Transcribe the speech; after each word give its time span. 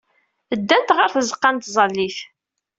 Ddant 0.59 0.95
ɣer 0.97 1.09
tzeɣɣa 1.11 1.49
n 1.51 1.57
tẓallit. 1.63 2.17